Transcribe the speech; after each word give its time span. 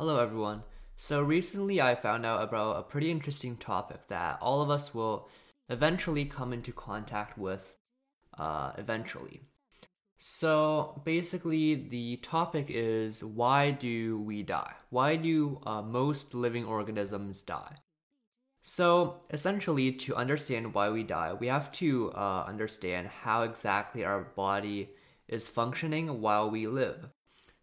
Hello, 0.00 0.18
everyone. 0.18 0.62
So, 0.96 1.20
recently 1.20 1.78
I 1.78 1.94
found 1.94 2.24
out 2.24 2.42
about 2.42 2.78
a 2.78 2.82
pretty 2.82 3.10
interesting 3.10 3.58
topic 3.58 4.08
that 4.08 4.38
all 4.40 4.62
of 4.62 4.70
us 4.70 4.94
will 4.94 5.28
eventually 5.68 6.24
come 6.24 6.54
into 6.54 6.72
contact 6.72 7.36
with 7.36 7.76
uh, 8.38 8.72
eventually. 8.78 9.42
So, 10.16 11.02
basically, 11.04 11.74
the 11.74 12.16
topic 12.16 12.68
is 12.70 13.22
why 13.22 13.72
do 13.72 14.22
we 14.22 14.42
die? 14.42 14.72
Why 14.88 15.16
do 15.16 15.60
uh, 15.66 15.82
most 15.82 16.32
living 16.32 16.64
organisms 16.64 17.42
die? 17.42 17.76
So, 18.62 19.20
essentially, 19.28 19.92
to 19.92 20.16
understand 20.16 20.72
why 20.72 20.88
we 20.88 21.02
die, 21.02 21.34
we 21.34 21.48
have 21.48 21.70
to 21.72 22.10
uh, 22.12 22.46
understand 22.48 23.08
how 23.08 23.42
exactly 23.42 24.02
our 24.02 24.22
body 24.22 24.92
is 25.28 25.46
functioning 25.46 26.22
while 26.22 26.50
we 26.50 26.66
live. 26.66 27.10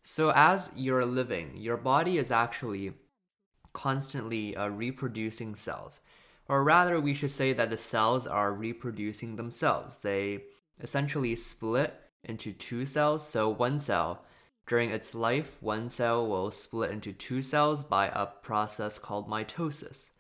So, 0.10 0.32
as 0.34 0.72
you're 0.74 1.06
living, 1.06 1.58
your 1.58 1.76
body 1.76 2.18
is 2.18 2.32
actually 2.32 2.94
constantly 3.74 4.56
uh, 4.56 4.70
reproducing 4.70 5.54
cells. 5.54 6.00
Or 6.48 6.64
rather, 6.64 6.98
we 6.98 7.14
should 7.14 7.32
say 7.32 7.52
that 7.52 7.70
the 7.70 7.78
cells 7.78 8.26
are 8.26 8.54
reproducing 8.54 9.36
themselves. 9.36 9.98
They 9.98 10.46
essentially 10.80 11.36
split 11.36 11.94
into 12.24 12.54
two 12.54 12.86
cells. 12.86 13.28
So, 13.28 13.50
one 13.50 13.78
cell, 13.78 14.24
during 14.66 14.92
its 14.92 15.14
life, 15.14 15.58
one 15.60 15.90
cell 15.90 16.26
will 16.26 16.52
split 16.52 16.92
into 16.92 17.12
two 17.12 17.42
cells 17.42 17.84
by 17.84 18.08
a 18.08 18.28
process 18.28 18.98
called 18.98 19.28
mitosis. 19.28 20.12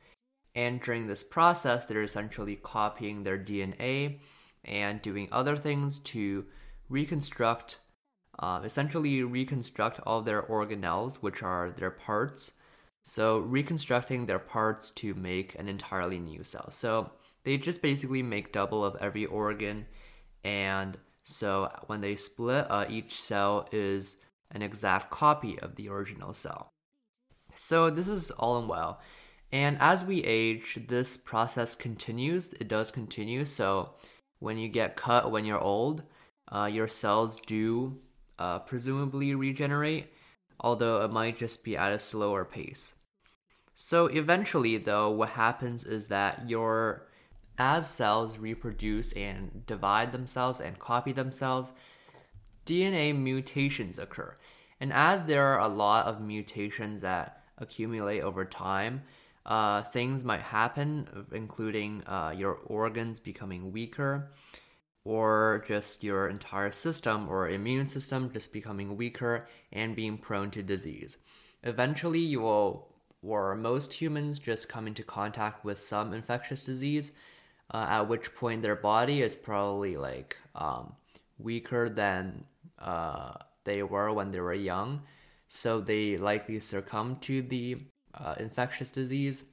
And 0.53 0.81
during 0.81 1.07
this 1.07 1.23
process, 1.23 1.85
they're 1.85 2.01
essentially 2.01 2.57
copying 2.57 3.23
their 3.23 3.39
DNA 3.39 4.19
and 4.65 5.01
doing 5.01 5.29
other 5.31 5.55
things 5.55 5.99
to 5.99 6.45
reconstruct, 6.89 7.79
uh, 8.39 8.61
essentially 8.63 9.23
reconstruct 9.23 9.99
all 10.05 10.21
their 10.21 10.43
organelles, 10.43 11.15
which 11.17 11.41
are 11.43 11.71
their 11.71 11.91
parts. 11.91 12.51
So, 13.03 13.37
reconstructing 13.39 14.25
their 14.25 14.39
parts 14.39 14.91
to 14.91 15.13
make 15.13 15.55
an 15.55 15.67
entirely 15.67 16.19
new 16.19 16.43
cell. 16.43 16.69
So, 16.71 17.11
they 17.43 17.57
just 17.57 17.81
basically 17.81 18.21
make 18.21 18.51
double 18.51 18.83
of 18.83 18.97
every 18.99 19.25
organ. 19.25 19.85
And 20.43 20.97
so, 21.23 21.71
when 21.87 22.01
they 22.01 22.15
split, 22.15 22.67
uh, 22.69 22.85
each 22.89 23.15
cell 23.15 23.67
is 23.71 24.17
an 24.51 24.61
exact 24.61 25.09
copy 25.09 25.57
of 25.59 25.75
the 25.75 25.89
original 25.89 26.33
cell. 26.33 26.69
So, 27.55 27.89
this 27.89 28.07
is 28.07 28.31
all 28.31 28.59
in 28.59 28.67
well. 28.67 28.99
And 29.51 29.77
as 29.79 30.03
we 30.03 30.23
age, 30.23 30.77
this 30.87 31.15
process 31.15 31.75
continues. 31.75 32.53
It 32.53 32.67
does 32.67 32.91
continue. 32.91 33.45
So 33.45 33.91
when 34.39 34.57
you 34.57 34.67
get 34.67 34.97
cut 34.97 35.31
when 35.31 35.45
you're 35.45 35.59
old, 35.59 36.03
uh, 36.51 36.69
your 36.71 36.87
cells 36.87 37.39
do 37.45 37.99
uh, 38.39 38.59
presumably 38.59 39.35
regenerate, 39.35 40.13
although 40.59 41.03
it 41.03 41.11
might 41.11 41.37
just 41.37 41.63
be 41.63 41.77
at 41.77 41.91
a 41.91 41.99
slower 41.99 42.45
pace. 42.45 42.93
So 43.73 44.07
eventually, 44.07 44.77
though, 44.77 45.09
what 45.11 45.29
happens 45.29 45.83
is 45.83 46.07
that 46.07 46.49
your 46.49 47.07
as 47.57 47.89
cells 47.89 48.37
reproduce 48.37 49.11
and 49.13 49.65
divide 49.65 50.11
themselves 50.11 50.59
and 50.59 50.77
copy 50.79 51.11
themselves, 51.11 51.73
DNA 52.65 53.17
mutations 53.17 53.97
occur. 53.97 54.35
And 54.79 54.93
as 54.93 55.23
there 55.23 55.45
are 55.47 55.59
a 55.59 55.67
lot 55.67 56.05
of 56.05 56.21
mutations 56.21 57.01
that 57.01 57.43
accumulate 57.57 58.21
over 58.21 58.45
time, 58.45 59.01
uh, 59.45 59.81
things 59.81 60.23
might 60.23 60.41
happen, 60.41 61.25
including 61.31 62.03
uh, 62.05 62.33
your 62.37 62.59
organs 62.65 63.19
becoming 63.19 63.71
weaker, 63.71 64.31
or 65.07 65.63
just 65.65 66.03
your 66.03 66.27
entire 66.27 66.69
system 66.69 67.29
or 67.29 67.47
immune 67.47 67.87
system 67.87 68.29
just 68.33 68.51
becoming 68.51 68.97
weaker 68.97 69.47
and 69.71 69.95
being 69.95 70.17
prone 70.17 70.51
to 70.51 70.61
disease. 70.61 71.15
Eventually, 71.63 72.19
you 72.19 72.41
will, 72.41 72.89
or 73.21 73.55
most 73.55 73.93
humans, 73.93 74.37
just 74.37 74.67
come 74.67 74.85
into 74.85 75.03
contact 75.03 75.63
with 75.63 75.79
some 75.79 76.11
infectious 76.13 76.65
disease, 76.65 77.13
uh, 77.73 77.85
at 77.89 78.09
which 78.09 78.35
point 78.35 78.61
their 78.61 78.75
body 78.75 79.21
is 79.21 79.33
probably 79.33 79.95
like 79.95 80.35
um, 80.55 80.91
weaker 81.39 81.87
than 81.87 82.43
uh, 82.77 83.31
they 83.63 83.83
were 83.83 84.11
when 84.11 84.31
they 84.31 84.41
were 84.41 84.53
young. 84.53 85.03
So 85.47 85.79
they 85.79 86.17
likely 86.17 86.59
succumb 86.59 87.15
to 87.21 87.41
the 87.41 87.77
uh, 88.13 88.35
infectious 88.39 88.91
disease. 88.91 89.45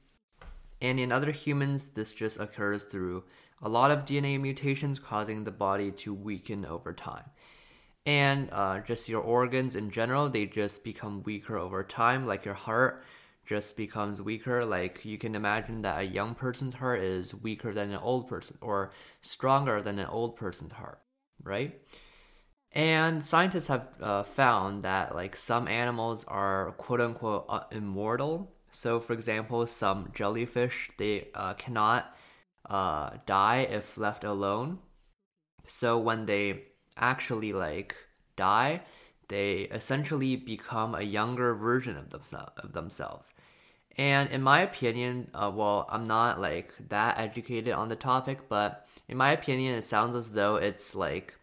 And 0.85 1.01
in 1.01 1.13
other 1.13 1.31
humans, 1.31 1.89
this 1.89 2.13
just 2.13 2.39
occurs 2.39 2.85
through 2.85 3.25
a 3.63 3.71
lot 3.71 3.91
of 3.91 4.05
DNA 4.05 4.39
mutations 4.39 4.99
causing 4.99 5.43
the 5.43 5.51
body 5.51 5.91
to 5.93 6.13
weaken 6.13 6.67
over 6.67 6.93
time. 6.93 7.25
And 8.05 8.51
uh, 8.53 8.81
just 8.81 9.09
your 9.09 9.23
organs 9.23 9.77
in 9.77 9.91
general, 9.91 10.29
they 10.29 10.45
just 10.45 10.85
become 10.85 11.23
weaker 11.23 11.57
over 11.57 11.83
time, 11.83 12.27
like 12.27 12.45
your 12.45 12.53
heart 12.53 13.03
just 13.47 13.79
becomes 13.79 14.21
weaker. 14.21 14.63
Like 14.63 15.07
you 15.07 15.17
can 15.17 15.35
imagine 15.35 15.81
that 15.83 16.01
a 16.01 16.05
young 16.05 16.35
person's 16.35 16.75
heart 16.75 17.01
is 17.01 17.35
weaker 17.35 17.73
than 17.73 17.91
an 17.91 18.01
old 18.01 18.29
person 18.29 18.59
or 18.61 18.93
stronger 19.23 19.81
than 19.81 19.99
an 19.99 20.07
old 20.09 20.37
person's 20.37 20.73
heart, 20.73 21.01
right? 21.43 21.81
And 22.73 23.25
scientists 23.25 23.69
have 23.69 23.89
uh, 24.03 24.25
found 24.25 24.83
that 24.83 25.15
like 25.15 25.35
some 25.35 25.67
animals 25.67 26.27
are 26.27 26.73
quote 26.73 27.01
unquote 27.01 27.47
uh, 27.49 27.63
immortal 27.71 28.54
so, 28.75 28.99
for 28.99 29.13
example, 29.13 29.67
some 29.67 30.11
jellyfish 30.15 30.91
they 30.99 31.29
uh, 31.35 31.55
cannot 31.55 32.15
uh, 32.69 33.11
die 33.25 33.69
if 33.71 33.97
left 33.97 34.25
alone. 34.25 34.81
So 35.67 35.97
when 35.99 36.27
they 36.27 36.65
actually 36.97 37.53
like 37.53 37.95
die, 38.37 38.83
they 39.29 39.63
essentially 39.71 40.37
become 40.37 40.95
a 40.95 41.03
younger 41.03 41.55
version 41.55 41.97
of 41.97 42.11
themselves 42.11 42.51
of 42.59 42.73
themselves. 42.73 43.35
And 43.97 44.29
in 44.31 44.43
my 44.43 44.63
opinion, 44.63 45.31
uh, 45.35 45.53
well, 45.55 45.87
I'm 45.89 46.05
not 46.05 46.41
like 46.41 46.75
that 46.89 47.19
educated 47.19 47.73
on 47.73 47.89
the 47.89 47.97
topic, 47.97 48.49
but 48.49 48.87
in 49.09 49.17
my 49.17 49.31
opinion, 49.31 49.77
it 49.77 49.83
sounds 49.83 50.17
as 50.17 50.33
though 50.33 50.57
it's 50.57 50.97
like 50.97 51.35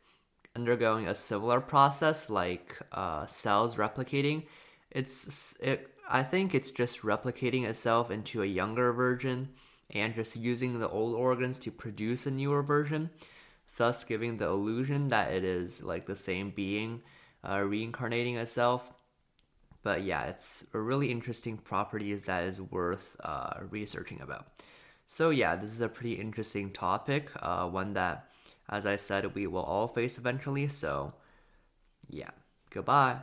undergoing 0.53 1.07
a 1.07 1.15
similar 1.15 1.61
process 1.61 2.29
like 2.29 2.77
uh, 2.91 3.25
cells 3.25 3.77
replicating. 3.77 4.47
It's 4.91 5.55
it 5.61 5.87
I 6.13 6.23
think 6.23 6.53
it's 6.53 6.71
just 6.71 7.03
replicating 7.03 7.63
itself 7.63 8.11
into 8.11 8.43
a 8.43 8.45
younger 8.45 8.91
version 8.91 9.49
and 9.89 10.13
just 10.13 10.35
using 10.35 10.77
the 10.77 10.89
old 10.89 11.15
organs 11.15 11.57
to 11.59 11.71
produce 11.71 12.25
a 12.25 12.31
newer 12.31 12.61
version, 12.61 13.09
thus 13.77 14.03
giving 14.03 14.35
the 14.35 14.47
illusion 14.47 15.07
that 15.07 15.31
it 15.31 15.45
is 15.45 15.81
like 15.81 16.05
the 16.05 16.17
same 16.17 16.49
being 16.49 17.01
uh, 17.47 17.61
reincarnating 17.61 18.35
itself. 18.35 18.91
But 19.83 20.03
yeah, 20.03 20.23
it's 20.23 20.65
a 20.73 20.79
really 20.79 21.09
interesting 21.09 21.57
properties 21.57 22.25
that 22.25 22.43
is 22.43 22.59
worth 22.59 23.15
uh, 23.23 23.61
researching 23.69 24.21
about. 24.21 24.47
So 25.07 25.29
yeah, 25.29 25.55
this 25.55 25.71
is 25.71 25.81
a 25.81 25.89
pretty 25.89 26.13
interesting 26.13 26.71
topic, 26.71 27.29
uh, 27.41 27.67
one 27.67 27.93
that, 27.93 28.29
as 28.69 28.85
I 28.85 28.97
said, 28.97 29.33
we 29.33 29.47
will 29.47 29.63
all 29.63 29.87
face 29.87 30.17
eventually. 30.17 30.67
So 30.67 31.13
yeah, 32.09 32.31
goodbye. 32.69 33.17